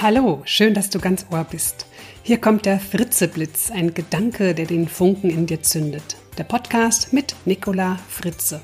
[0.00, 1.86] Hallo, schön, dass du ganz Ohr bist.
[2.22, 6.18] Hier kommt der Fritzeblitz, ein Gedanke, der den Funken in dir zündet.
[6.38, 8.60] Der Podcast mit Nicola Fritze.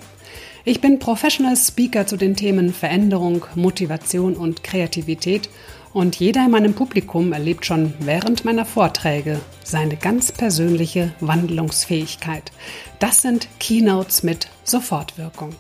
[0.64, 5.48] Ich bin Professional Speaker zu den Themen Veränderung, Motivation und Kreativität
[5.92, 12.52] und jeder in meinem Publikum erlebt schon während meiner Vorträge seine ganz persönliche Wandlungsfähigkeit.
[13.00, 15.56] Das sind Keynotes mit Sofortwirkung.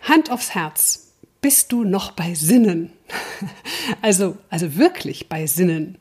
[0.00, 1.11] Hand aufs Herz
[1.42, 2.90] bist du noch bei Sinnen?
[4.00, 5.98] Also, also wirklich bei Sinnen.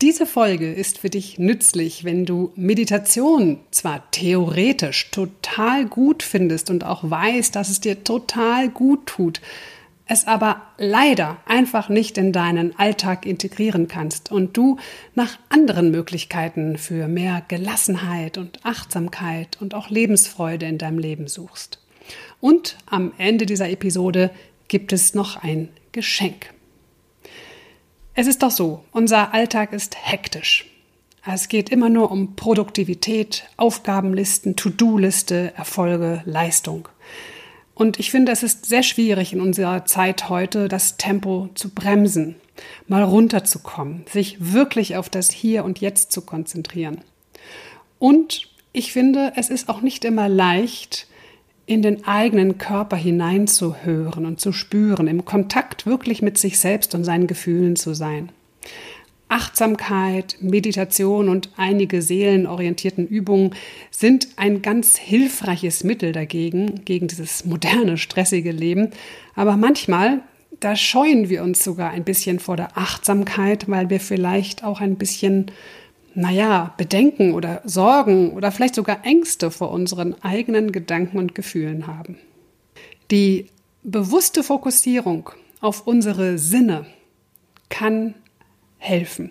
[0.00, 6.84] Diese Folge ist für dich nützlich, wenn du Meditation zwar theoretisch total gut findest und
[6.84, 9.40] auch weißt, dass es dir total gut tut,
[10.06, 14.78] es aber leider einfach nicht in deinen Alltag integrieren kannst und du
[15.14, 21.80] nach anderen Möglichkeiten für mehr Gelassenheit und Achtsamkeit und auch Lebensfreude in deinem Leben suchst.
[22.40, 24.30] Und am Ende dieser Episode
[24.68, 26.54] gibt es noch ein Geschenk.
[28.14, 30.66] Es ist doch so, unser Alltag ist hektisch.
[31.26, 36.88] Es geht immer nur um Produktivität, Aufgabenlisten, To-Do-Liste, Erfolge, Leistung.
[37.74, 42.36] Und ich finde, es ist sehr schwierig in unserer Zeit heute, das Tempo zu bremsen,
[42.86, 47.02] mal runterzukommen, sich wirklich auf das Hier und Jetzt zu konzentrieren.
[47.98, 51.06] Und ich finde, es ist auch nicht immer leicht,
[51.68, 57.04] in den eigenen Körper hineinzuhören und zu spüren, im Kontakt wirklich mit sich selbst und
[57.04, 58.30] seinen Gefühlen zu sein.
[59.28, 63.54] Achtsamkeit, Meditation und einige seelenorientierten Übungen
[63.90, 68.88] sind ein ganz hilfreiches Mittel dagegen, gegen dieses moderne, stressige Leben.
[69.34, 70.22] Aber manchmal,
[70.60, 74.96] da scheuen wir uns sogar ein bisschen vor der Achtsamkeit, weil wir vielleicht auch ein
[74.96, 75.50] bisschen
[76.18, 82.18] naja, Bedenken oder Sorgen oder vielleicht sogar Ängste vor unseren eigenen Gedanken und Gefühlen haben.
[83.12, 83.46] Die
[83.84, 86.86] bewusste Fokussierung auf unsere Sinne
[87.68, 88.14] kann
[88.78, 89.30] helfen.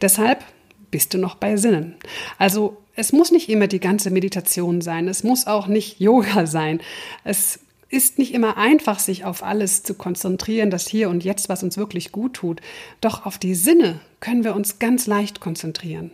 [0.00, 0.44] Deshalb
[0.92, 1.96] bist du noch bei Sinnen.
[2.38, 6.80] Also es muss nicht immer die ganze Meditation sein, es muss auch nicht Yoga sein.
[7.24, 11.64] Es ist nicht immer einfach, sich auf alles zu konzentrieren, das Hier und Jetzt, was
[11.64, 12.60] uns wirklich gut tut.
[13.00, 16.12] Doch auf die Sinne können wir uns ganz leicht konzentrieren.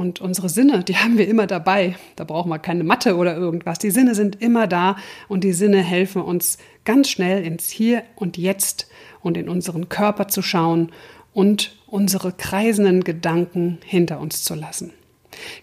[0.00, 1.94] Und unsere Sinne, die haben wir immer dabei.
[2.16, 3.78] Da brauchen wir keine Mathe oder irgendwas.
[3.78, 4.96] Die Sinne sind immer da
[5.28, 6.56] und die Sinne helfen uns
[6.86, 8.88] ganz schnell ins Hier und Jetzt
[9.20, 10.90] und in unseren Körper zu schauen
[11.34, 14.94] und unsere kreisenden Gedanken hinter uns zu lassen.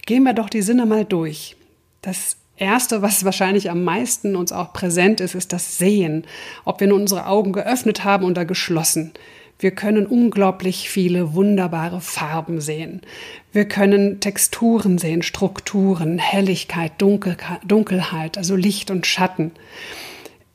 [0.06, 1.56] Gehen wir doch die Sinne mal durch.
[2.04, 6.28] Das Erste, was wahrscheinlich am meisten uns auch präsent ist, ist das Sehen.
[6.64, 9.14] Ob wir nun unsere Augen geöffnet haben oder geschlossen.
[9.60, 13.02] Wir können unglaublich viele wunderbare Farben sehen.
[13.52, 19.52] Wir können Texturen sehen, Strukturen, Helligkeit, Dunkelheit, also Licht und Schatten.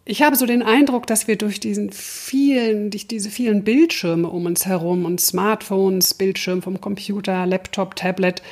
[0.04, 4.46] Ich habe so den Eindruck, dass wir durch diesen vielen, durch diese vielen Bildschirme um
[4.46, 8.42] uns herum und Smartphones, Bildschirm vom Computer, Laptop, Tablet,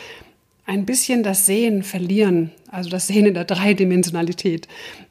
[0.64, 4.68] ein bisschen das Sehen verlieren, also das Sehen in der Dreidimensionalität.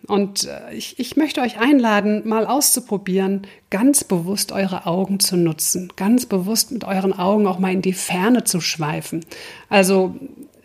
[0.07, 5.91] Und äh, ich, ich möchte euch einladen, mal auszuprobieren, ganz bewusst eure Augen zu nutzen,
[5.95, 9.25] ganz bewusst mit euren Augen auch mal in die Ferne zu schweifen.
[9.69, 10.15] Also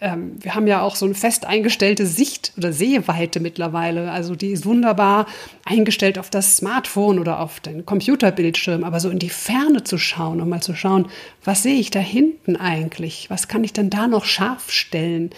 [0.05, 4.13] ähm, wir haben ja auch so eine fest eingestellte Sicht oder Sehweite mittlerweile.
[4.13, 5.27] Also die ist wunderbar
[5.65, 10.43] eingestellt auf das Smartphone oder auf den Computerbildschirm, aber so in die Ferne zu schauen
[10.43, 11.09] und mal zu schauen,
[11.43, 13.31] was sehe ich da hinten eigentlich?
[13.31, 15.31] Was kann ich denn da noch scharf stellen?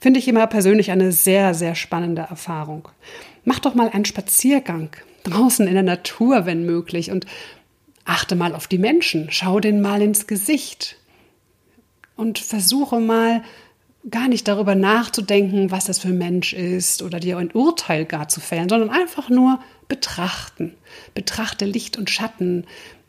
[0.00, 2.88] Finde ich immer persönlich eine sehr, sehr spannende Erfahrung.
[3.44, 4.88] Mach doch mal einen Spaziergang
[5.24, 7.26] draußen in der Natur, wenn möglich, und
[8.06, 9.26] achte mal auf die Menschen.
[9.30, 10.96] Schau denen mal ins Gesicht
[12.16, 13.42] und versuche mal
[14.10, 18.28] gar nicht darüber nachzudenken, was das für ein Mensch ist oder dir ein Urteil gar
[18.28, 20.74] zu fällen, sondern einfach nur betrachten.
[21.14, 22.66] Betrachte Licht und Schatten,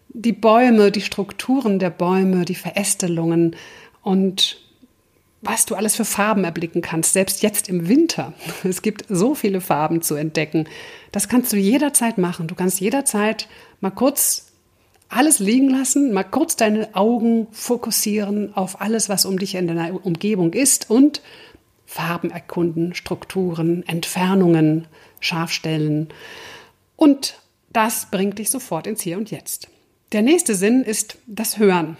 [0.09, 3.55] die Bäume, die Strukturen der Bäume, die Verästelungen
[4.01, 4.61] und
[5.41, 8.33] was du alles für Farben erblicken kannst, selbst jetzt im Winter.
[8.63, 10.67] Es gibt so viele Farben zu entdecken.
[11.11, 12.47] Das kannst du jederzeit machen.
[12.47, 13.47] Du kannst jederzeit
[13.79, 14.44] mal kurz
[15.09, 20.05] alles liegen lassen, mal kurz deine Augen fokussieren auf alles, was um dich in deiner
[20.05, 21.21] Umgebung ist und
[21.85, 24.87] Farben erkunden, Strukturen, Entfernungen,
[25.19, 26.09] Scharfstellen.
[26.95, 27.39] Und
[27.71, 29.69] das bringt dich sofort ins Hier und Jetzt.
[30.11, 31.97] Der nächste Sinn ist das Hören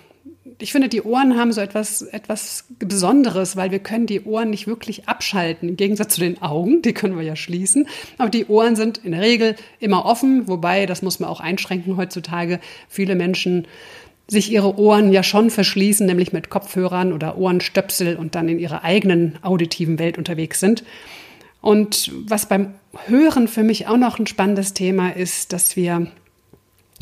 [0.58, 4.68] ich finde, die Ohren haben so etwas, etwas Besonderes, weil wir können die Ohren nicht
[4.68, 7.88] wirklich abschalten, im Gegensatz zu den Augen, die können wir ja schließen.
[8.18, 11.98] Aber die Ohren sind in der Regel immer offen, wobei, das muss man auch einschränken
[11.98, 13.68] heutzutage, viele Menschen
[14.28, 18.84] sich ihre Ohren ja schon verschließen, nämlich mit Kopfhörern oder Ohrenstöpsel und dann in ihrer
[18.84, 20.84] eigenen auditiven Welt unterwegs sind.
[21.62, 22.76] Und was beim
[23.08, 26.08] Hören für mich auch noch ein spannendes Thema ist, dass wir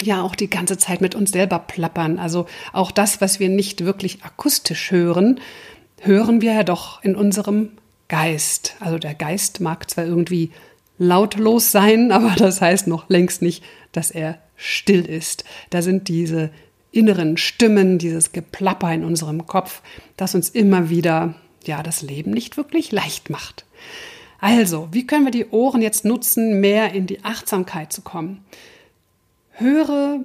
[0.03, 2.19] ja auch die ganze Zeit mit uns selber plappern.
[2.19, 5.39] Also auch das, was wir nicht wirklich akustisch hören,
[6.01, 7.71] hören wir ja doch in unserem
[8.07, 8.75] Geist.
[8.79, 10.51] Also der Geist mag zwar irgendwie
[10.97, 15.43] lautlos sein, aber das heißt noch längst nicht, dass er still ist.
[15.69, 16.51] Da sind diese
[16.91, 19.81] inneren Stimmen, dieses Geplapper in unserem Kopf,
[20.15, 21.33] das uns immer wieder
[21.65, 23.65] ja das Leben nicht wirklich leicht macht.
[24.39, 28.43] Also, wie können wir die Ohren jetzt nutzen, mehr in die Achtsamkeit zu kommen?
[29.53, 30.19] Höre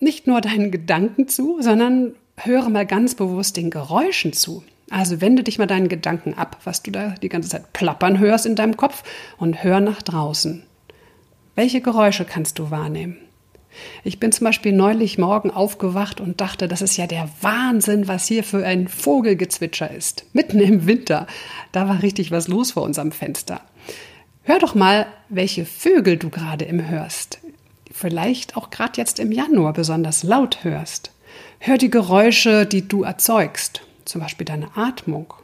[0.00, 4.64] nicht nur deinen Gedanken zu, sondern höre mal ganz bewusst den Geräuschen zu.
[4.90, 8.44] Also wende dich mal deinen Gedanken ab, was du da die ganze Zeit plappern hörst
[8.44, 9.04] in deinem Kopf
[9.38, 10.64] und hör nach draußen.
[11.54, 13.16] Welche Geräusche kannst du wahrnehmen?
[14.04, 18.26] Ich bin zum Beispiel neulich morgen aufgewacht und dachte, das ist ja der Wahnsinn, was
[18.26, 20.26] hier für ein Vogelgezwitscher ist.
[20.34, 21.26] Mitten im Winter.
[21.72, 23.60] Da war richtig was los vor unserem Fenster.
[24.42, 27.38] Hör doch mal, welche Vögel du gerade im hörst.
[27.92, 31.12] Vielleicht auch gerade jetzt im Januar besonders laut hörst.
[31.58, 35.34] Hör die Geräusche, die du erzeugst, zum Beispiel deine Atmung.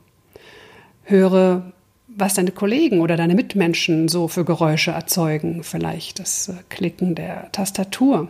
[1.05, 1.73] Höre
[2.19, 5.63] was deine Kollegen oder deine Mitmenschen so für Geräusche erzeugen.
[5.63, 8.29] Vielleicht das äh, Klicken der Tastatur.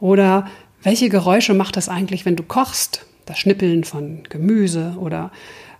[0.00, 0.48] Oder
[0.82, 3.06] welche Geräusche macht es eigentlich, wenn du kochst?
[3.24, 5.30] Das Schnippeln von Gemüse oder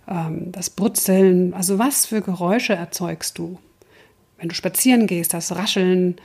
[0.07, 1.53] ähm, das Brutzeln.
[1.53, 3.59] Also was für Geräusche erzeugst du?
[4.37, 6.15] Wenn du spazieren gehst, das Rascheln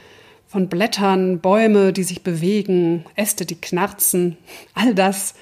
[0.51, 4.37] von Blättern, Bäume, die sich bewegen, Äste, die knarzen.
[4.75, 5.35] All das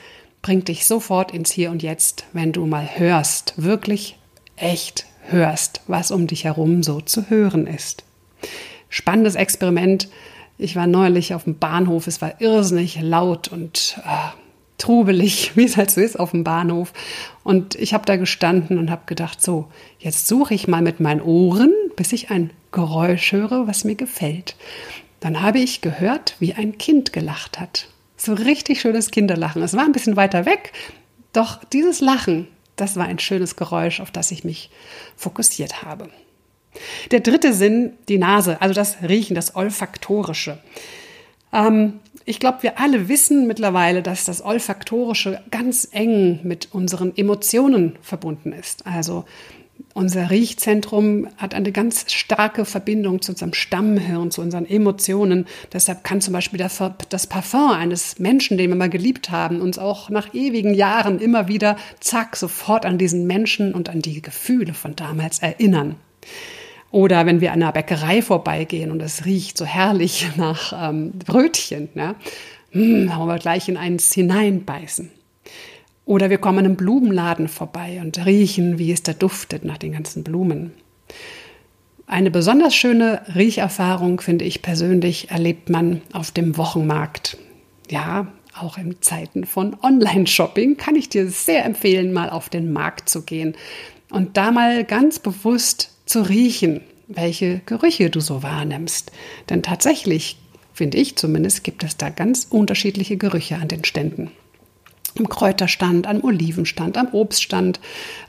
[0.43, 4.19] bringt dich sofort ins Hier und Jetzt, wenn du mal hörst, wirklich
[4.57, 8.05] echt hörst, was um dich herum so zu hören ist.
[8.91, 10.11] Spannendes Experiment.
[10.59, 12.07] Ich war neulich auf dem Bahnhof.
[12.07, 14.37] Es war irrsinnig laut und äh,
[14.79, 16.93] trubelig, wie es halt so ist auf dem Bahnhof.
[17.45, 19.67] Und ich habe da gestanden und habe gedacht, so,
[19.99, 24.57] jetzt suche ich mal mit meinen Ohren, bis ich ein Geräusch höre, was mir gefällt.
[25.21, 27.89] Dann habe ich gehört, wie ein Kind gelacht hat.
[28.17, 29.63] So richtig schönes Kinderlachen.
[29.63, 30.73] Es war ein bisschen weiter weg,
[31.33, 34.71] doch dieses Lachen, das war ein schönes Geräusch, auf das ich mich
[35.17, 36.09] fokussiert habe.
[37.11, 40.59] Der dritte Sinn, die Nase, also das Riechen, das Olfaktorische.
[41.53, 47.97] Ähm, ich glaube, wir alle wissen mittlerweile, dass das Olfaktorische ganz eng mit unseren Emotionen
[48.03, 48.87] verbunden ist.
[48.87, 49.25] Also
[49.95, 55.47] unser Riechzentrum hat eine ganz starke Verbindung zu unserem Stammhirn, zu unseren Emotionen.
[55.73, 60.11] Deshalb kann zum Beispiel das Parfum eines Menschen, den wir mal geliebt haben, uns auch
[60.11, 64.95] nach ewigen Jahren immer wieder, zack, sofort an diesen Menschen und an die Gefühle von
[64.95, 65.97] damals erinnern.
[66.91, 71.89] Oder wenn wir an einer Bäckerei vorbeigehen und es riecht so herrlich nach ähm, Brötchen,
[71.95, 72.15] ne?
[72.71, 75.11] hm, haben wir gleich in eins hineinbeißen.
[76.05, 79.93] Oder wir kommen an einem Blumenladen vorbei und riechen, wie es da duftet nach den
[79.93, 80.73] ganzen Blumen.
[82.07, 87.37] Eine besonders schöne Riecherfahrung, finde ich persönlich, erlebt man auf dem Wochenmarkt.
[87.91, 93.11] Ja, auch in Zeiten von Online-Shopping kann ich dir sehr empfehlen, mal auf den Markt
[93.11, 93.55] zu gehen
[94.11, 99.13] und da mal ganz bewusst zu riechen, welche Gerüche du so wahrnimmst.
[99.51, 100.39] Denn tatsächlich,
[100.73, 104.31] finde ich zumindest, gibt es da ganz unterschiedliche Gerüche an den Ständen
[105.19, 107.81] am Kräuterstand, am Olivenstand, am Obststand.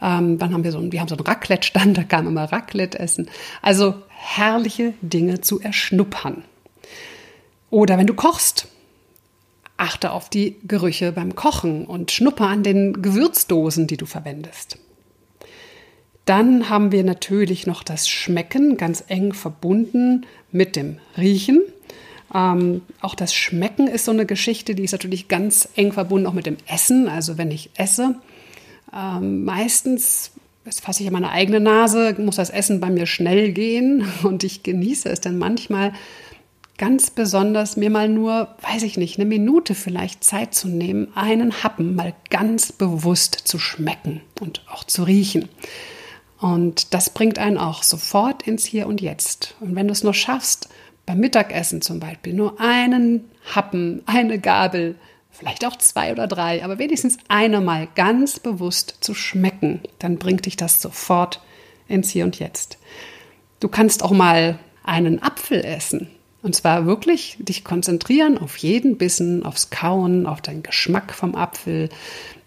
[0.01, 2.99] Ähm, dann haben wir so wir haben so einen Raclette-Stand, da kann man mal Raclette
[2.99, 3.29] essen.
[3.61, 6.43] Also herrliche Dinge zu erschnuppern.
[7.69, 8.67] Oder wenn du kochst,
[9.77, 14.77] achte auf die Gerüche beim Kochen und schnupper an den Gewürzdosen, die du verwendest.
[16.29, 21.63] Dann haben wir natürlich noch das Schmecken, ganz eng verbunden mit dem Riechen.
[22.31, 26.33] Ähm, auch das Schmecken ist so eine Geschichte, die ist natürlich ganz eng verbunden auch
[26.33, 27.07] mit dem Essen.
[27.07, 28.13] Also wenn ich esse,
[28.95, 30.29] ähm, meistens,
[30.65, 34.43] das fasse ich an meine eigene Nase, muss das Essen bei mir schnell gehen und
[34.43, 35.93] ich genieße es dann manchmal
[36.77, 41.63] ganz besonders, mir mal nur, weiß ich nicht, eine Minute vielleicht Zeit zu nehmen, einen
[41.63, 45.49] Happen mal ganz bewusst zu schmecken und auch zu riechen.
[46.39, 49.55] Und das bringt einen auch sofort ins Hier und Jetzt.
[49.59, 50.69] Und wenn du es nur schaffst,
[51.05, 54.95] beim Mittagessen zum Beispiel nur einen Happen, eine Gabel,
[55.31, 60.45] vielleicht auch zwei oder drei, aber wenigstens eine mal ganz bewusst zu schmecken, dann bringt
[60.45, 61.41] dich das sofort
[61.87, 62.77] ins Hier und Jetzt.
[63.59, 66.09] Du kannst auch mal einen Apfel essen.
[66.41, 71.89] Und zwar wirklich dich konzentrieren auf jeden Bissen, aufs Kauen, auf den Geschmack vom Apfel,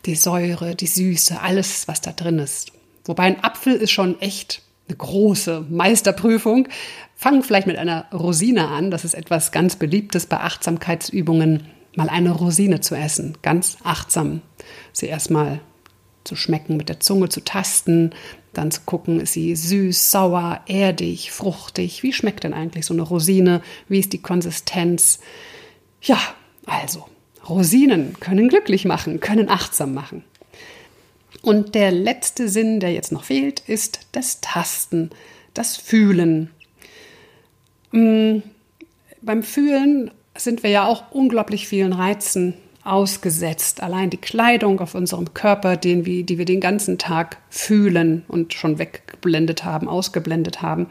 [0.07, 2.73] die Säure, die Süße, alles, was da drin ist.
[3.05, 6.69] Wobei ein Apfel ist schon echt eine große Meisterprüfung.
[7.17, 8.91] Fangen vielleicht mit einer Rosine an.
[8.91, 13.39] Das ist etwas ganz Beliebtes bei Achtsamkeitsübungen, mal eine Rosine zu essen.
[13.43, 14.43] Ganz achtsam.
[14.93, 15.61] Sie erstmal
[16.25, 18.11] zu schmecken, mit der Zunge zu tasten,
[18.53, 22.03] dann zu gucken, ist sie süß, sauer, erdig, fruchtig?
[22.03, 23.63] Wie schmeckt denn eigentlich so eine Rosine?
[23.89, 25.21] Wie ist die Konsistenz?
[26.03, 26.19] Ja,
[26.67, 27.07] Also,
[27.49, 30.25] Rosinen können glücklich machen, können achtsam machen.
[31.41, 35.11] Und der letzte Sinn, der jetzt noch fehlt, ist das Tasten,
[35.55, 36.51] das Fühlen.
[37.91, 38.43] Mhm.
[39.23, 43.83] Beim Fühlen sind wir ja auch unglaublich vielen Reizen ausgesetzt.
[43.83, 48.53] Allein die Kleidung auf unserem Körper, den wir, die wir den ganzen Tag fühlen und
[48.55, 50.89] schon weggeblendet haben, ausgeblendet haben.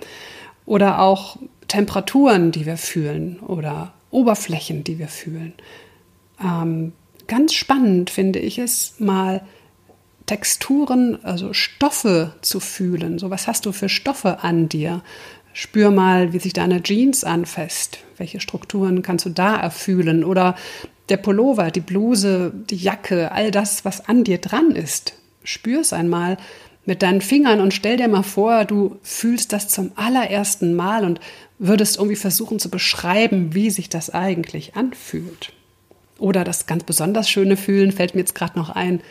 [0.65, 5.53] Oder auch Temperaturen, die wir fühlen oder Oberflächen, die wir fühlen.
[6.41, 6.93] Ähm,
[7.27, 9.41] ganz spannend finde ich es, mal
[10.31, 13.19] Texturen, also Stoffe zu fühlen.
[13.19, 15.01] So, was hast du für Stoffe an dir?
[15.51, 17.97] Spür mal, wie sich deine Jeans anfasst.
[18.15, 20.23] Welche Strukturen kannst du da erfühlen?
[20.23, 20.55] Oder
[21.09, 25.15] der Pullover, die Bluse, die Jacke, all das, was an dir dran ist.
[25.43, 26.37] Spür es einmal
[26.85, 31.19] mit deinen Fingern und stell dir mal vor, du fühlst das zum allerersten Mal und
[31.59, 35.51] würdest irgendwie versuchen zu beschreiben, wie sich das eigentlich anfühlt.
[36.19, 39.01] Oder das ganz besonders schöne Fühlen fällt mir jetzt gerade noch ein,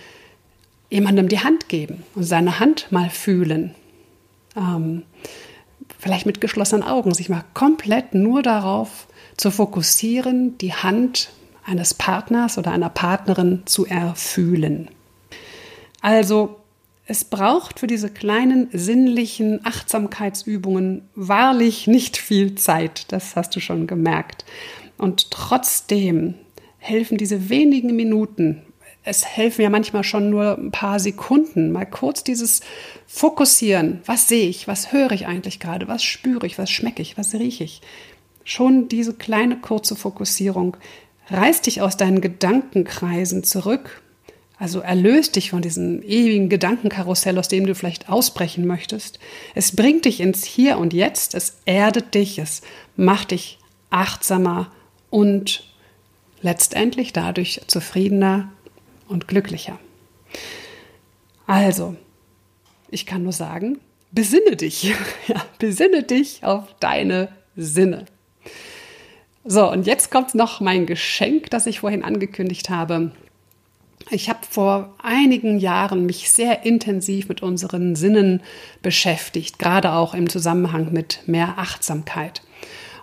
[0.91, 3.75] jemandem die Hand geben und seine Hand mal fühlen.
[4.57, 5.05] Ähm,
[5.99, 9.07] vielleicht mit geschlossenen Augen, sich mal komplett nur darauf
[9.37, 11.31] zu fokussieren, die Hand
[11.65, 14.91] eines Partners oder einer Partnerin zu erfühlen.
[16.01, 16.57] Also
[17.07, 23.87] es braucht für diese kleinen sinnlichen Achtsamkeitsübungen wahrlich nicht viel Zeit, das hast du schon
[23.87, 24.45] gemerkt.
[24.97, 26.35] Und trotzdem
[26.79, 28.63] helfen diese wenigen Minuten,
[29.03, 32.61] es helfen ja manchmal schon nur ein paar Sekunden, mal kurz dieses
[33.07, 37.17] Fokussieren, was sehe ich, was höre ich eigentlich gerade, was spüre ich, was schmecke ich,
[37.17, 37.81] was rieche ich.
[38.45, 40.77] Schon diese kleine kurze Fokussierung
[41.29, 44.03] reiß dich aus deinen Gedankenkreisen zurück,
[44.59, 49.19] also erlöst dich von diesem ewigen Gedankenkarussell, aus dem du vielleicht ausbrechen möchtest.
[49.55, 52.61] Es bringt dich ins Hier und Jetzt, es erdet dich, es
[52.95, 54.71] macht dich achtsamer
[55.09, 55.65] und
[56.43, 58.53] letztendlich dadurch zufriedener
[59.11, 59.79] und glücklicher.
[61.47, 61.97] Also,
[62.91, 63.79] ich kann nur sagen,
[64.13, 64.85] besinne dich,
[65.29, 68.07] ja, besinne dich auf deine Sinne.
[69.45, 73.13] So, und jetzt kommt noch mein Geschenk, das ich vorhin angekündigt habe.
[74.11, 78.43] Ich habe vor einigen Jahren mich sehr intensiv mit unseren Sinnen
[78.83, 82.43] beschäftigt, gerade auch im Zusammenhang mit mehr Achtsamkeit.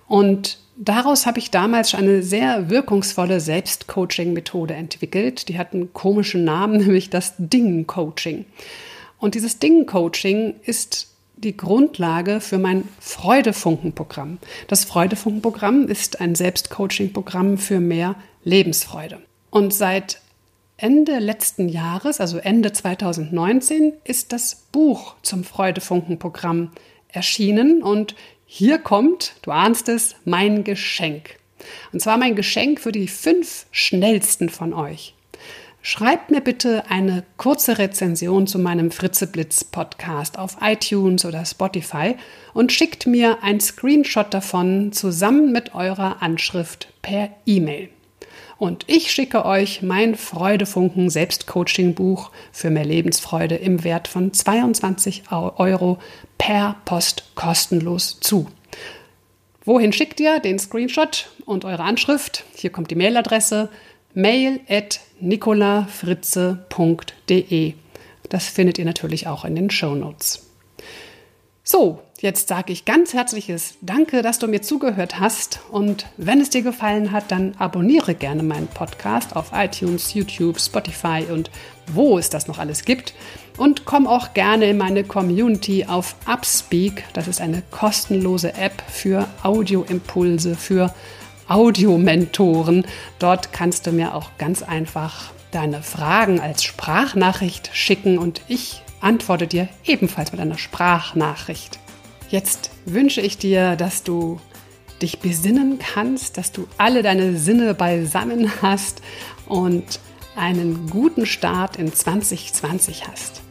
[0.07, 5.49] Und daraus habe ich damals eine sehr wirkungsvolle Selbstcoaching-Methode entwickelt.
[5.49, 8.45] Die hat einen komischen Namen, nämlich das Ding-Coaching.
[9.19, 14.39] Und dieses Ding-Coaching ist die Grundlage für mein Freudefunken-Programm.
[14.67, 19.19] Das Freudefunken-Programm ist ein Selbstcoaching-Programm für mehr Lebensfreude.
[19.49, 20.21] Und seit
[20.77, 26.71] Ende letzten Jahres, also Ende 2019, ist das Buch zum Freudefunken-Programm
[27.09, 28.15] erschienen und
[28.49, 31.37] hier kommt, du ahnst es, mein Geschenk.
[31.91, 35.13] Und zwar mein Geschenk für die fünf schnellsten von euch.
[35.81, 42.15] Schreibt mir bitte eine kurze Rezension zu meinem Fritzeblitz Podcast auf iTunes oder Spotify
[42.53, 47.89] und schickt mir ein Screenshot davon zusammen mit eurer Anschrift per E-Mail.
[48.57, 55.31] Und ich schicke euch mein Freudefunken Selbstcoaching Buch für mehr Lebensfreude im Wert von 22
[55.31, 55.99] Euro
[56.37, 58.47] per Post kostenlos zu.
[59.63, 62.45] Wohin schickt ihr den Screenshot und eure Anschrift?
[62.55, 63.69] Hier kommt die Mailadresse
[64.13, 67.73] mail at nicolafritze.de.
[68.29, 70.49] Das findet ihr natürlich auch in den Show Notes.
[71.63, 75.59] So, jetzt sage ich ganz herzliches Danke, dass du mir zugehört hast.
[75.71, 81.25] Und wenn es dir gefallen hat, dann abonniere gerne meinen Podcast auf iTunes, YouTube, Spotify
[81.31, 81.51] und
[81.93, 83.13] wo es das noch alles gibt.
[83.57, 87.03] Und komm auch gerne in meine Community auf Upspeak.
[87.13, 90.93] Das ist eine kostenlose App für Audioimpulse, für
[91.47, 92.85] Audiomentoren.
[93.19, 99.47] Dort kannst du mir auch ganz einfach deine Fragen als Sprachnachricht schicken und ich antworte
[99.47, 101.79] dir ebenfalls mit einer Sprachnachricht.
[102.29, 104.39] Jetzt wünsche ich dir, dass du
[105.01, 109.01] dich besinnen kannst, dass du alle deine Sinne beisammen hast
[109.45, 109.99] und
[110.35, 113.41] einen guten Start in 2020 hast.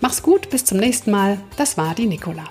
[0.00, 1.38] Mach's gut, bis zum nächsten Mal.
[1.56, 2.44] Das war die Nicola.